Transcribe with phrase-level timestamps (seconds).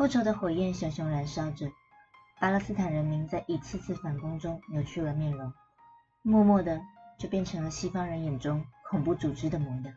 [0.00, 1.70] 复仇的火焰熊熊燃烧着，
[2.40, 5.52] 巴勒斯坦人民在一次次反攻中扭曲了面容，
[6.22, 6.80] 默默的
[7.18, 9.94] 就变成了西方人眼中恐怖组织的模样。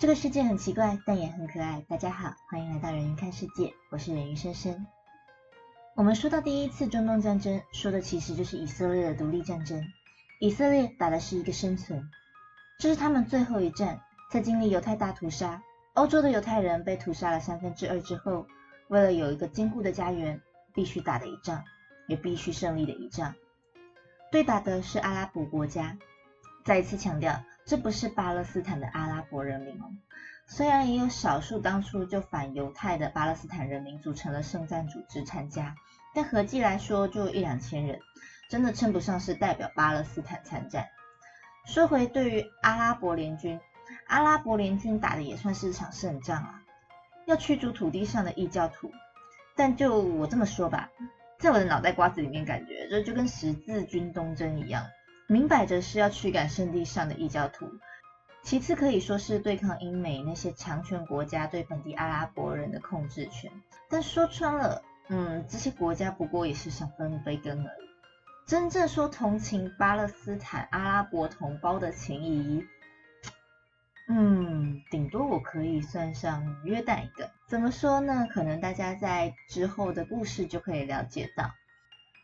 [0.00, 1.84] 这个世界很奇怪，但也很可爱。
[1.88, 4.84] 大家好，欢迎来到人鱼看世界，我是人鱼深深。
[5.94, 9.80] 我们说到第一次中东战争，说的其实就是以色列的独立战争。
[10.40, 12.10] 以色列打的是一个生存，
[12.80, 14.00] 这是他们最后一战。
[14.32, 15.62] 在经历犹太大屠杀，
[15.94, 18.46] 欧洲的犹太人被屠杀了三分之二之后，
[18.88, 20.40] 为了有一个坚固的家园，
[20.74, 21.62] 必须打的一仗，
[22.08, 23.34] 也必须胜利的一仗。
[24.32, 25.96] 对打的是阿拉伯国家。
[26.64, 29.86] 再一次强调，这不是巴勒斯坦的阿拉伯人民哦。
[30.48, 35.76] 虽然也有少数当初就反犹太的巴勒斯坦人民组成了圣战组织参加，
[36.12, 38.00] 但合计来说就一两千人，
[38.50, 40.88] 真的称不上是代表巴勒斯坦参战。
[41.66, 43.60] 说回对于阿拉伯联军，
[44.06, 46.62] 阿拉伯联军打的也算是场胜仗啊，
[47.26, 48.90] 要驱逐土地上的异教徒。
[49.56, 50.88] 但就我这么说吧，
[51.38, 54.84] 在我的脑袋瓜子里面感觉，这就跟十字军东征一样。
[55.26, 57.66] 明摆着是要驱赶圣地上的异教徒，
[58.42, 63.50] 其次可以说是对抗英美那些强权国家对本地阿拉伯人的控制权。
[63.88, 67.84] 但说穿了，嗯，这些国家不过也是想分一杯羹而已。
[68.46, 72.62] 真正说同情巴勒斯坦阿拉伯同胞的情谊，
[74.06, 77.30] 嗯，顶多我可以算上约旦一个。
[77.48, 78.26] 怎么说呢？
[78.30, 81.50] 可能大家在之后的故事就可以了解到。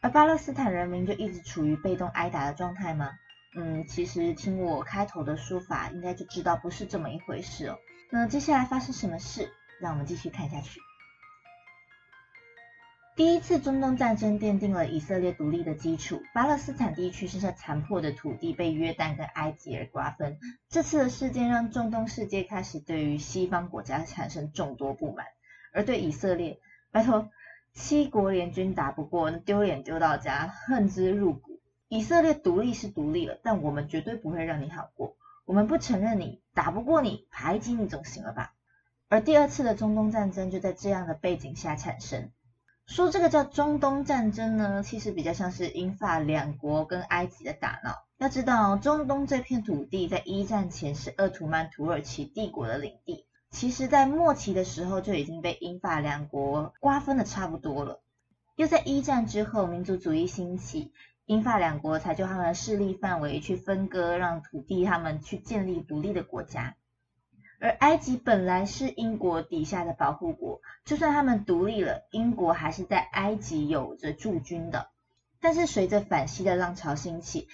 [0.02, 3.12] 而巴勒斯坦人民就一直处于被动挨打的状态吗？
[3.56, 7.78] 嗯，其实听我开头的说法，应该就知道不是这么一回事哦。
[8.10, 9.50] 那接下来发生什么事？
[9.80, 10.78] 让我们继续看下去。
[13.20, 20.38] 第一次中东战争奠定了以色列独立的基础，巴勒斯坦地区剩下残破的土地被约旦跟埃及而瓜分。
[20.70, 25.26] 这次的事件让中东世界开始对于西方国家产生众多不满，
[25.74, 27.28] 而对以色列，拜托。
[27.74, 31.60] 七国联军打不过，丢脸丢到家，恨之入骨。
[31.88, 35.14] 以色列独立是独立了，但我们绝对不会让你好过。
[35.44, 38.54] 我们不承认你打不过你，排挤你总行了吧？
[39.10, 42.30] 而第二次的中东战争就在这样的背景下产生。
[42.90, 47.94] 说这个叫中东战争呢，其实比较像是英法两国跟埃及的打闹。
[48.18, 53.26] 要知道，中东这片土地在一战前是鄂图曼土耳其帝国的领地。
[53.52, 58.02] 其实，在末期的时候就已经被英法两国瓜分的差不多了。
[58.56, 60.92] 又在一战之后，民族主义兴起，
[61.26, 66.74] 英法两国才就他们的势力范围去分割，让土地他们去建立独立的国家。
[67.60, 74.88] 而埃及本来是英国底下的保护国，就算他们独立了，英国还是在埃及有着驻军的。
[75.40, 77.46] 但是随着反西的浪潮兴起，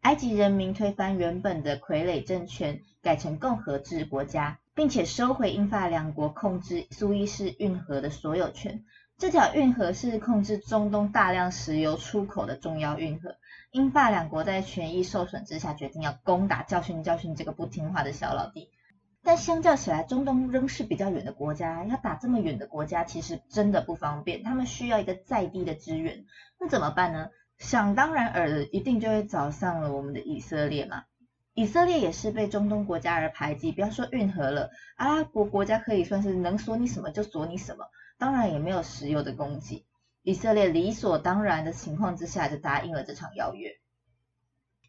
[0.00, 4.58] 埃及人民推翻原本的傀儡政权，改成共和制国家。
[4.80, 8.82] 并且收回英法两国控制苏伊士运河的所有权。
[9.18, 13.36] 这条运河是控制中东大量石油出口的重要运河。
[13.72, 18.70] 英法两国在权益受损之下，决定要攻打教训教训这个不听话的小老弟。
[19.22, 24.42] 但相较起来，中东仍是比较远的国家，要打这么远的国家，其实真的不方便。
[24.42, 26.24] 他们需要一个在地的支援，
[26.58, 27.28] 那怎么办呢？
[27.58, 31.04] 想当然尔的，一定就会找上了我们的以色列嘛。
[31.52, 37.84] 以色列也是被中东国家而排挤，不要说运河了，阿拉伯国家可以算是能锁你什么就锁你什么，
[38.18, 39.84] 当然也没有石油的供给。
[40.22, 43.70] 以色列理所当然的情况之下就答应了这场邀约。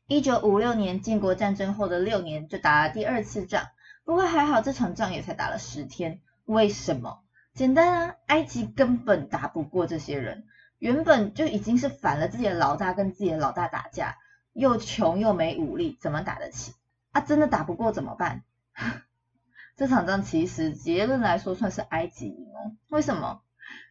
[0.07, 3.65] 一九五六年建国战争后的六年就打了第二次仗，
[4.11, 6.19] 不过还好这场仗也才打了十天。
[6.43, 7.21] 为什么？
[7.53, 10.43] 简单啊，埃及根本打不过这些人，
[10.79, 14.17] 原本就已经是反了自己的老大跟自己的老大打架。
[14.51, 16.73] 又穷又没武力，怎么打得起？
[17.13, 18.43] 啊，真的打不过怎么办？
[19.77, 22.75] 这场仗其实结论来说算是埃及赢哦。
[22.89, 23.41] 为什么？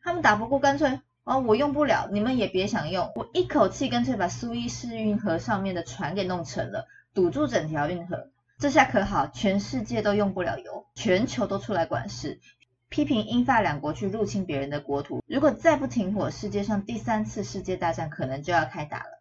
[0.05, 3.11] 他们打不过，干脆哦，我用不了，你们也别想用。
[3.15, 8.29] 我一口气干脆把苏伊士运河上面的船给弄沉了，堵住整条运河。
[8.61, 12.41] 这下可好，全世界都用不了油，全球都出来管事，
[12.91, 15.23] 批评英法两国去入侵别人的国土。
[15.27, 19.20] 如果再不停火，世界上第三次世界大战可能就要开打了。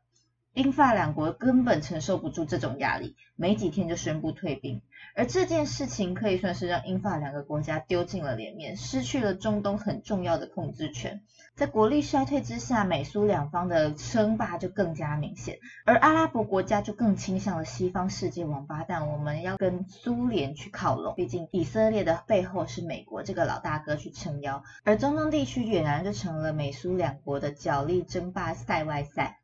[0.53, 4.81] 英法两国根本承受不住这种压力，没几天就宣布退兵。
[5.15, 11.21] 而这件事情可以算是让英法两个国家丢尽了脸面，失去了中东很重要的控制权。
[11.55, 21.13] 在国力衰退之下，美苏两方的称霸就更加明显，而阿拉伯国家就更倾向了西方世界王八蛋，我们要跟苏联去靠拢。
[21.15, 29.39] 毕竟以色列的背后是美国这个老大哥去撑腰，而中东地区俨然就成了美苏两国的角力争霸赛外赛。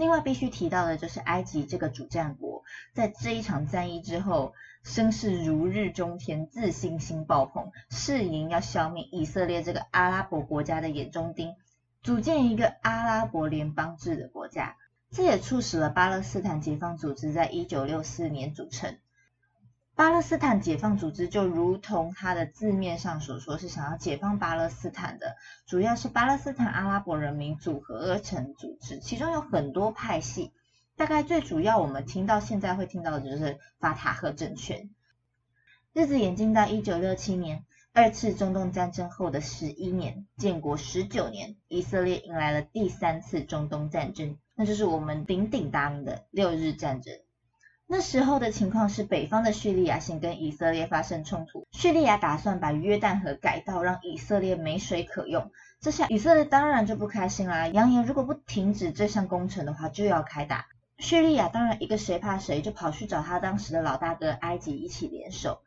[0.00, 2.64] 另外必须提到的就是埃及这个主战国，
[2.94, 11.54] 在这一场战役之后，声势如日中天，自信心爆棚，誓言要消灭以色列这个阿拉伯国家的眼中钉，
[12.02, 14.74] 组建一个阿拉伯联邦制的国家。
[15.10, 18.96] 这也促使了巴勒斯坦解放组织在一九六四年组成。
[19.94, 30.52] 巴勒斯坦解放组织就如同它的字面上所说，是想要解放巴勒斯坦的，主要是巴勒斯坦阿拉伯人民组合而成组织，其中有很多派系。
[30.96, 34.90] 大概最主要，我们听到现在会听到的就是法塔赫政权。
[35.92, 47.14] 日子演进到一九六七年，二次中东战争后的十一年，建国十九年，以色列迎来了第三次中东战争，那就是我们鼎鼎大名的六日战争。
[47.92, 55.50] 那时候的情况是，北方的叙利亚先跟以色列发生冲突，叙利亚打算把约旦河改道，让以色列没水可用。
[55.80, 60.66] 这下以色列当然就不开心啦，扬言如果不停止这项工程的话，就要开打。
[60.98, 65.58] 叙利亚当然一个谁怕谁，就跑去找他当时的老大哥埃及一起联手。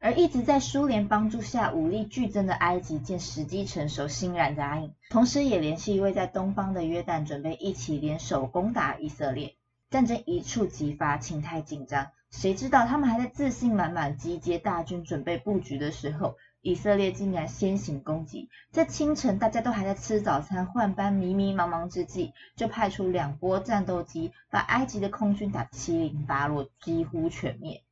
[0.00, 9.56] 而一直在苏联帮助下武力剧增的埃及，见时机成熟，欣然答应，同时也联系一位在东方的约旦，准备一起联手攻打以色列。
[9.88, 12.08] 战争一触即发，情态紧张。
[12.30, 18.50] 谁知道他们还在自信满满集结大军准备布局的时候，以色列竟然先行攻击。
[18.72, 27.82] 在清晨大家都还在吃早餐、换班、迷迷茫茫之际，就派出两波战斗机，把埃及的空军打七零八落，几乎全灭。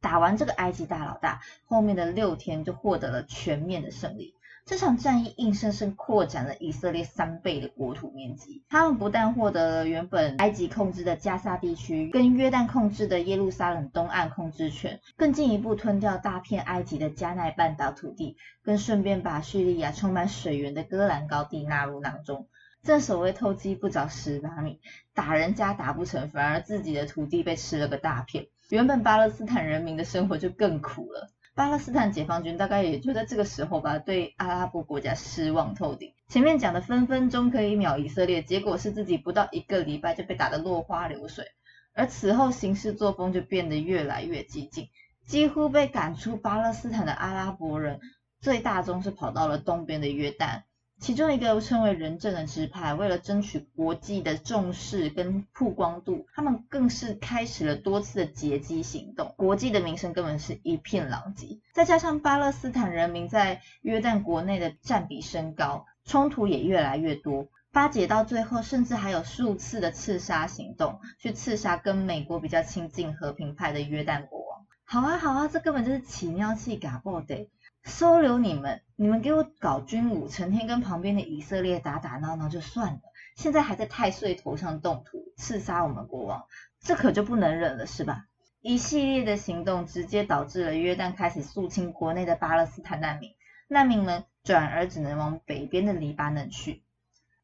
[0.00, 4.34] 打完这个埃及大老大，后面的六天就获得了全面的胜利。
[4.68, 8.62] 这场战役硬生生扩展了以色列三倍的国土面积。
[8.68, 22.46] 他们不但获得了原本埃及控制的加沙地区跟约旦控制的耶路撒冷东岸控制权，更进一步吞掉大片埃及的加奈半岛土地，更顺便把叙利亚充满水源的戈兰高地纳入囊中。
[22.82, 24.80] 正所谓偷鸡不着蚀把米，
[25.14, 28.48] 打人家打不成，反而自己的土地被吃了个大片。
[28.68, 31.30] 原本巴勒斯坦人民的生活就更苦了。
[31.58, 36.14] 巴勒斯坦解放军大概也就在这个时候吧，对阿拉伯国家失望透顶。
[36.28, 41.46] 前面讲的分分钟可以秒以色列，结果是自己不到一个礼拜就被打得落花流水。
[41.94, 44.88] 而此后行事作风就变得越来越激进，
[45.26, 47.98] 几乎被赶出巴勒斯坦的阿拉伯人，
[48.40, 50.62] 最大宗是跑到了东边的约旦。
[51.00, 61.60] 其中一个称为人证的支派，为了争取国际的重视跟曝光度，他们更是开始了多次的劫机行动，国际的名声根本是一片狼藉。
[61.72, 74.66] 再加上巴勒斯坦人民在约旦国内的占比升高，冲突也越来越多，巴结到最后，甚至还有数次的刺杀行动，去刺杀跟美国比较亲近和平派的约旦国王。
[74.84, 77.48] 好啊好啊，这根本就是起尿气嘎爆的。
[77.88, 83.00] 收留你们，你们给我搞军武，成天跟旁边的以色列打打闹闹就算了，
[83.34, 86.44] 现在还在太岁头上动土，刺杀我们国王，
[86.80, 88.26] 这可就不能忍了，是吧？
[88.60, 93.30] 一系列的行动直接导致了约旦开始肃清国内的巴勒斯坦难民，
[93.68, 96.82] 难民们转而只能往北边的黎巴嫩去，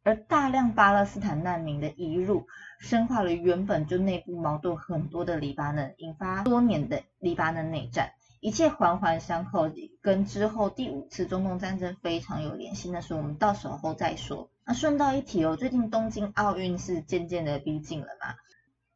[0.03, 2.47] 而大量巴勒斯坦难民的移入，
[2.79, 8.11] 深化了原本就内部矛盾很多的黎巴嫩，引发多年的黎巴嫩内战。
[8.45, 9.71] 一切环环相扣，
[10.03, 12.91] 跟之后第五次中东战争非常有联系。
[12.91, 14.51] 那是我们到时候再说。
[14.67, 18.35] 那顺道一提哦，最近东京奥运是渐渐的逼近了嘛。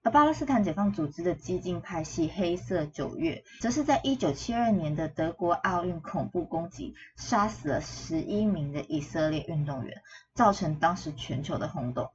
[0.03, 10.03] 而巴勒斯坦解放组织的激进派系黑色九月，则是在一九七二年的德国奥运恐怖攻击，杀死了十一名的以色列运动员，
[10.35, 12.11] 造成当时全球的轰动。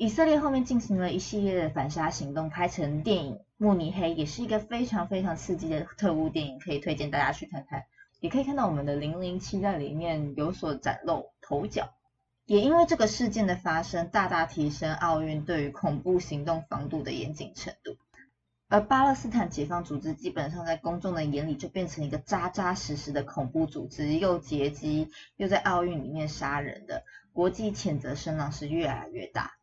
[0.00, 7.84] 以色列后面进行了一系列的反杀行动，拍成电影《慕尼黑》，也是一个非常非常刺激的特务电影，可以推荐大家去看看。
[8.20, 11.90] 也可以看到我们的零零七在里面有所崭露头角。
[12.46, 17.98] 也因为这个事件的发生，大大提升奥运对于恐怖行动防堵的严谨程度。
[18.68, 27.04] 而巴勒斯坦解放组织基本上在公众的眼里就变成一个扎扎实实的恐怖组织，又劫机又在奥运里面杀人的，
[27.34, 29.58] 国际谴责声浪是越来越大。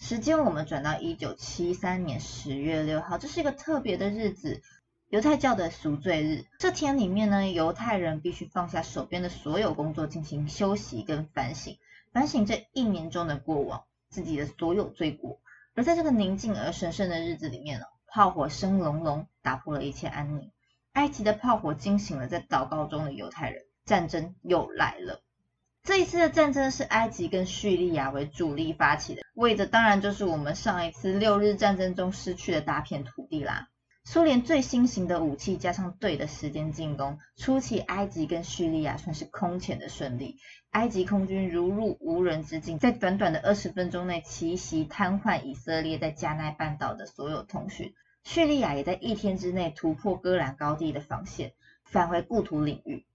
[0.00, 4.62] 时间我们转到一九七三年十月六号，这是一个特别的日子，
[5.10, 6.46] 犹太教的赎罪日。
[6.58, 11.78] 这天里面呢，犹太人必须放下手边的所有工作，进行休息跟反省，
[12.12, 15.38] 反省这一年中的过往，自己的所有罪过。
[15.74, 20.50] 而在这个宁静而神圣的日子里面呢，炮火声隆隆，打破了一切安宁。
[20.92, 25.20] 埃及的炮火惊醒了在祷告中的犹太人，战争又来了。
[25.82, 33.70] 这一次的战争是埃及跟叙利亚为主力发起的，为的当然就是我们上一次六日战争中失去的大片土地啦。
[34.04, 40.36] 苏联最新型的武器加上对的时间进攻，初期埃及跟叙利亚算是空前的顺利。
[40.72, 47.94] 埃及空军如入无人之境，在短短的二十分钟内奇袭瘫痪以色列在加奈半岛的所有通讯。
[48.24, 51.54] 叙利亚也在一天之内突破戈兰高地的防线，
[51.84, 53.06] 返回故土领域。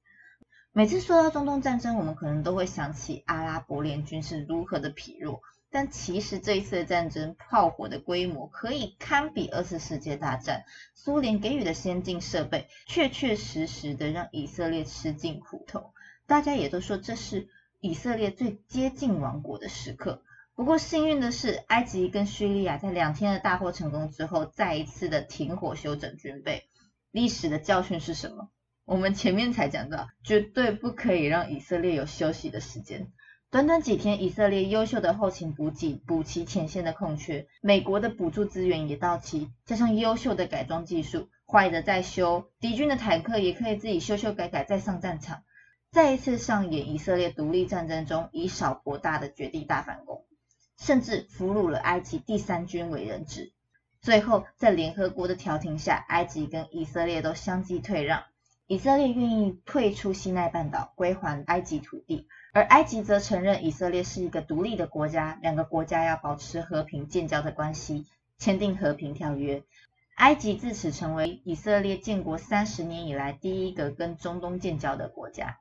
[0.71, 5.41] 每次说到中东战争，我们可能都会想起阿拉伯联军是如何的疲弱，
[5.75, 10.63] 但其实这一次的战争炮火的规模可以堪比二次世界大战，
[10.93, 15.91] 苏联给予的先进设备确确实实的让以色列吃尽苦头。
[16.25, 17.49] 大家也都说这是
[17.81, 20.23] 以色列最接近亡国的时刻。
[20.55, 26.63] 不过幸运的是，埃及跟叙利亚在两天的大获成功之后，再一次的停火休整军备。
[27.11, 28.49] 历史的教训是什么？
[28.85, 33.11] 我们前面才讲到，绝对不可以让以色列有休息的时间。
[33.51, 45.43] 短短几天，以色列优秀的后勤补给补齐前线的空缺，美国的补助资源也到齐，加上优秀的改装技术，坏的再修，敌军的坦克也可以自己修修改改再上战场，
[45.89, 50.25] 再一次上演以色列独立战争中以少博大的绝地大反攻，
[50.77, 53.53] 甚至俘虏了埃及第三军为人质。
[54.01, 58.23] 最后，在联合国的调停下，埃及跟以色列都相继退让。
[58.67, 68.07] 以色列愿意退出西奈半岛，归还埃及土地，而埃及则承认以色列是一个独立的国家，两个国家要保持和平建交的关系，
[68.39, 69.63] 签订和平条约。
[70.15, 75.59] 埃及自此成为以色列建国三十年以来第一个跟中东建交的国家。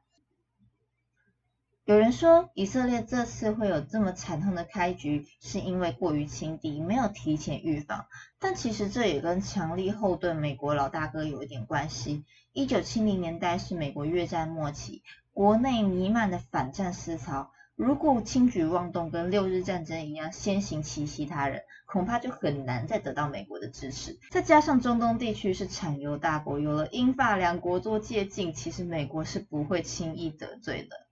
[1.87, 8.07] 有人说，以色列这次会有这么惨痛的开局，是因为过于轻敌，没有提前预防。
[8.39, 12.25] 但其实这也跟强力后盾美国老大哥有一点关系。
[12.55, 15.03] 一九七零年代是美国越战末期，
[15.35, 17.51] 国内弥漫的反战思潮。
[17.77, 24.19] 如果轻举妄动，跟六日战争一样先行奇袭他人，恐怕就很难再得到美国的支持。
[24.31, 31.05] 再加上中东地区是产油大国，有了英法两国做借镜，其实美国是不会轻易得罪的。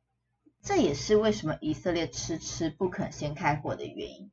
[0.63, 4.31] 这也是为什么以色列迟迟不肯先开火的原因。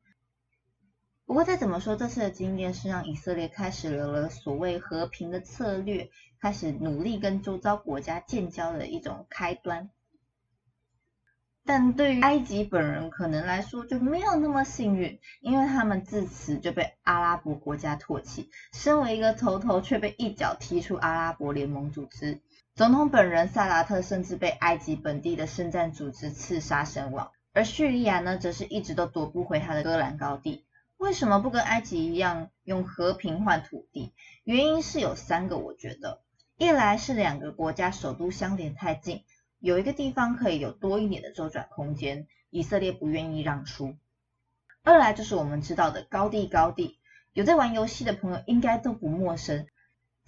[1.25, 6.09] 不过再怎么说，这次的经验是让以色列开始有了所谓和平的策略，
[6.39, 9.89] 开始努力跟周遭国家建交的一种开端。
[11.65, 22.41] 但对于埃及本人可能来说就没有那么幸运，因为他们自此就被阿拉伯国家唾弃，身为一个头头却被一脚踢出阿拉伯联盟组织。
[22.79, 30.65] 总统本人萨拉特甚至被埃及本地的圣战组织刺杀身亡，而叙利亚呢，则是一直都夺不回他的戈兰高地。
[30.95, 34.13] 为什么不跟埃及一样用和平换土地？
[34.45, 36.21] 原因是有三个，我觉得，
[36.55, 39.25] 一来是两个国家首都相连太近，
[39.59, 43.97] 有一个地方可以有多一点的周转空间，以色列不愿意让出；
[44.85, 46.97] 二来就是我们知道的高地高地，
[47.33, 49.67] 有在玩游戏的朋友应该都不陌生。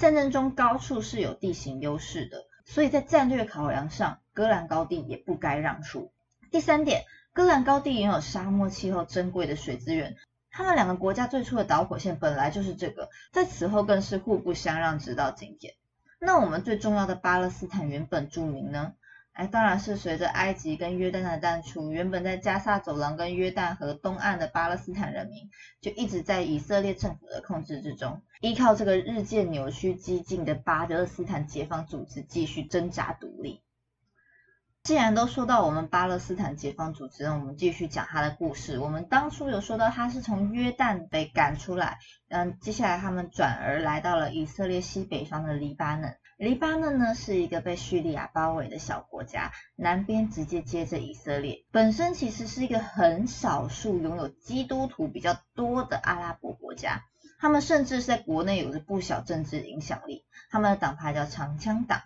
[0.01, 6.11] 战争中高处是有地形优势的，所以在战略考量上，戈兰高地也不该让出。
[6.49, 7.03] 第三点，
[7.33, 10.15] 戈兰高地拥有沙漠气候、珍贵的水资源，
[10.49, 15.75] 他们两个国家最初的导火线本来就是这个，在此后更是互不相让，直到今天。
[16.17, 18.93] 那我们最重要的巴勒斯坦原本著名呢？
[19.33, 33.63] 哎，当然是随着埃及跟约旦的淡出，原本在加萨走廊跟约旦河东岸的巴勒斯坦人民，就一直在以色列政府的控制之中，依靠这个日渐扭曲激进的巴勒斯坦解放组织继续挣扎独立。
[34.83, 38.79] 既然都说到我们巴勒斯坦解放组织，那我们继续讲他的故事。
[38.79, 46.17] 我们当初有说到他是从约旦被赶出来，嗯，接下来他们转而来到了以色列西北方的黎巴嫩。
[46.41, 57.03] 黎巴嫩呢是一个被叙利亚包围的小国家，南边直接接着以色列，本身其实是一个很少数拥有基督徒比较多的阿拉伯国家，
[57.39, 62.01] 他们甚至是在国内有着不小政治影响力，他们的党派叫长枪党。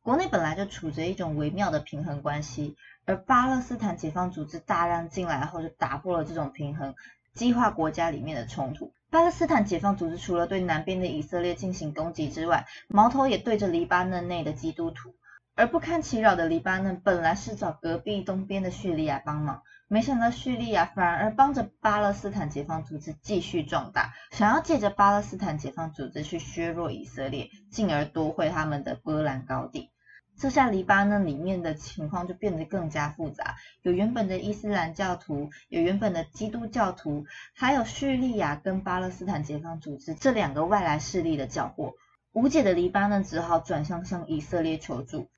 [0.00, 6.94] 国内本来就处着一种微妙的平衡关系，而巴勒斯坦解放组织大量进来后，就打破了这种平衡，
[7.34, 8.94] 激化国家里面的冲突。
[9.14, 15.14] 巴勒斯坦解放组织除了对南边的以色列进行攻击之外，矛头也对着黎巴嫩内的基督徒。
[15.54, 29.92] 而不堪其扰的黎巴嫩本来是找隔壁东边的叙利亚帮忙，没想到叙利亚反而帮着巴勒斯坦解放组织继续壮大，想要借着巴勒斯坦解放组织去削弱以色列，进而夺回他们的波兰高地。
[30.36, 37.24] 这下黎巴嫩里面的情况就变得更加复杂，有原本的伊斯兰教徒，有原本的基督教徒，
[37.54, 41.94] 还有叙利亚跟巴勒斯坦解放组织这两个外来势力的搅和。
[42.32, 45.30] 无解的黎巴嫩只好转向向以色列求助。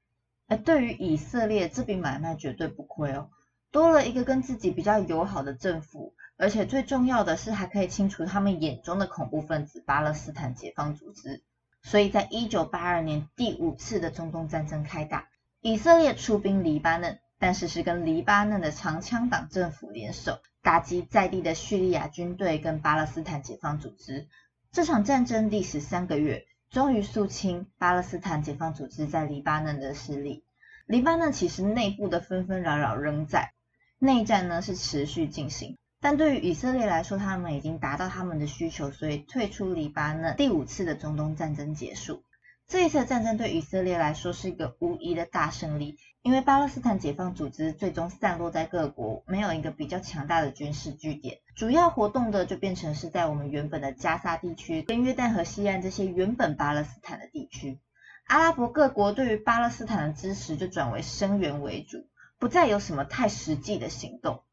[0.49, 3.29] 而对于以色列这笔买卖绝对不亏哦，
[3.71, 11.43] 多了一个跟自己比较友好的政府，而且最重要的是还可以清除他们眼中的恐怖分子巴勒斯坦解放组织。
[11.87, 15.29] 所以在一九八二年第五次的中东战争开打，
[15.61, 24.27] 以色列出兵黎巴嫩，但是是跟黎巴嫩的长枪党政府联手，打击在地的叙利亚军队跟巴勒斯坦解放组织。
[24.73, 30.45] 这场战争历时三个月，终于肃清巴勒斯坦解放组织在黎巴嫩的势力。
[30.87, 33.53] 黎巴嫩其实内部的纷纷扰扰仍在，
[34.01, 35.79] 内战呢是持续进行。
[36.07, 40.37] 但对于以色列来说，他们已经达到他们的需求，所以退出黎巴嫩。
[40.37, 42.23] 第五次的中东战争结束。
[42.69, 57.81] 这一次的战争对以色列来说是一个无疑的大胜利，因为巴勒斯坦解放组织最终散落在各国，没有一个比较强大的军事据点，主要活动的就变成是在我们原本的加沙地区跟约旦河西岸这些原本巴勒斯坦的地区。
[58.27, 62.07] 阿拉伯各国对于巴勒斯坦的支持就转为声援为主，
[62.39, 64.45] 不再有什么太实际的行动。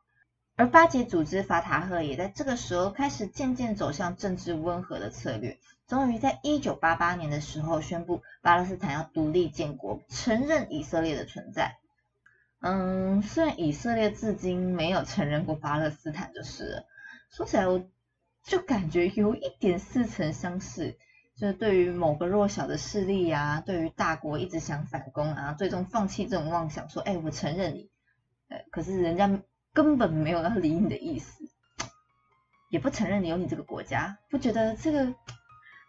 [0.55, 5.57] 而巴结组织法塔赫也在这个时候开始渐渐走向政治温和的策略，
[5.87, 11.77] 终于在一九八八年的时候宣布巴勒斯坦要独立建国，承认以色列的存在。
[12.59, 16.83] 嗯，虽然以色列至今没有承认过巴勒斯坦，就是了。
[17.31, 17.83] 说起来我
[18.43, 20.95] 就感觉有一点似曾相识，
[21.35, 27.89] 就是对于某个弱小的势力啊，对于大国一直想反攻啊，最终放弃这种妄想，说哎我承认你，
[28.49, 29.41] 呃，可是人家。
[29.73, 31.43] 根本没有要理你的意思，
[32.69, 35.13] 也不承认你有你这个国家，不觉得这个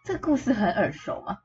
[0.03, 1.39] 这个故事很耳熟吗？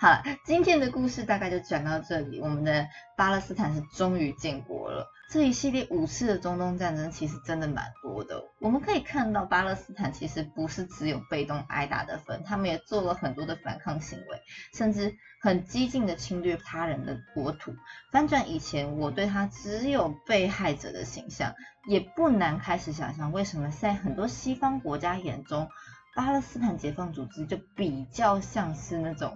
[0.00, 2.40] 好了，今天的故事大概就讲到这里。
[2.40, 2.88] 我们的
[3.18, 5.06] 巴勒斯坦是终于建国了。
[5.30, 8.42] 这一系列五次的中东战争其实真的蛮多的。
[8.60, 14.40] 我们可以看到，巴勒斯坦其实不是只有被动挨打的份，他们也做了很多的反抗行为，
[14.72, 17.74] 甚至很激进的侵略他人的国土。
[18.10, 21.52] 翻转以前我对他只有被害者的形象，
[21.86, 25.68] 也不难开始想象，为什么在很多西方国家眼中，
[26.16, 29.30] 巴勒斯坦解放组织就比较像是那种。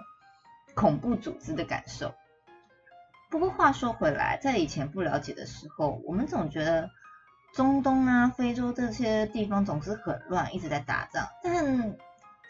[0.74, 2.14] 恐怖组织的感受。
[3.30, 6.88] 不过话说回来，在以前不了解的时候，我们总觉得
[7.52, 11.26] 中东啊、非洲这些地方总是很乱，一直在打仗。
[11.42, 11.96] 但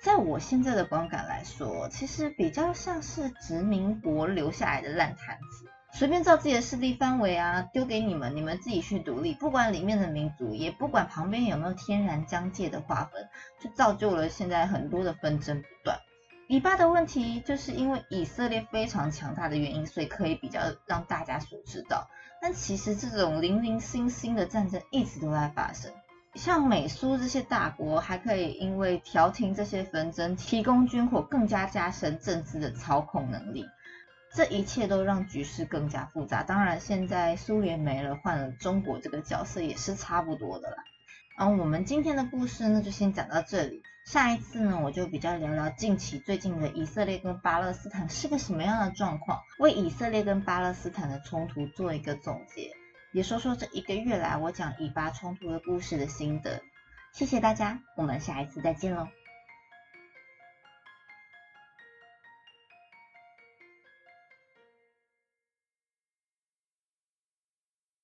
[0.03, 13.27] 在我现在的观感来说，其实比较像是殖民国留下来的烂摊子，随便照自己的势力范围啊丢给你们，你们自己去独立，不管里面的民族，也不管旁边有没有天然疆界的划分，
[13.59, 15.99] 就造就了现在很多的纷争不断。
[16.47, 22.07] 以巴的问题，就是因为以色列非常强大的原因，所以可以比较让大家所知道。
[22.43, 25.91] 但其实这种零零星星的战争一直都在发生。
[26.35, 33.65] 像美苏这些大国，还可以因为调停这些纷争，提供军火，更加加深政治的操控能力。
[34.35, 36.43] 这一切都让局势更加复杂。
[36.43, 40.77] 当然，现在苏联没了，换了中国这个角色，也是差不多的啦。
[41.39, 43.83] 嗯，我们今天的故事呢，就先讲到这里。
[44.05, 52.71] 下一次呢，我就比较聊聊近期最近的以色列跟巴勒斯坦是个什么样的状况，为以色列跟巴勒斯坦的冲突做一个总结，
[53.13, 56.63] 也说说这一个月来我讲以巴冲突的故事的心得。
[57.13, 59.09] 谢谢大家，我们下一次再见喽。